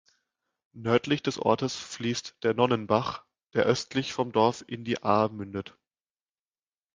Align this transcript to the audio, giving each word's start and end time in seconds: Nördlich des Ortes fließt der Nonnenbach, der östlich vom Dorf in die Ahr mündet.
Nördlich 0.73 1.21
des 1.21 1.37
Ortes 1.37 1.75
fließt 1.75 2.37
der 2.41 2.55
Nonnenbach, 2.55 3.23
der 3.53 3.65
östlich 3.67 4.13
vom 4.13 4.31
Dorf 4.31 4.65
in 4.67 4.83
die 4.83 5.03
Ahr 5.03 5.29
mündet. 5.29 5.77